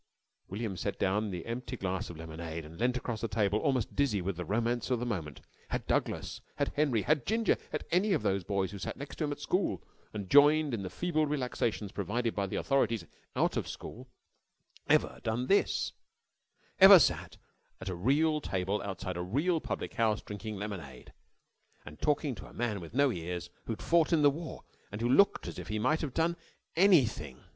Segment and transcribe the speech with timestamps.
[0.47, 4.19] William set down the empty glass of lemonade and leant across the table, almost dizzy
[4.19, 5.41] with the romance of the moment.
[5.69, 9.31] Had Douglas, had Henry, had Ginger, had any of those boys who sat next him
[9.31, 14.09] at school and joined in the feeble relaxations provided by the authorities out of school,
[14.89, 15.93] ever done this
[16.79, 17.37] ever sat
[17.79, 21.13] at a real table outside a real public house drinking lemonade
[21.85, 25.07] and talking to a man with no ears who'd fought in the war and who
[25.07, 26.35] looked as if he might have done
[26.75, 27.43] anything?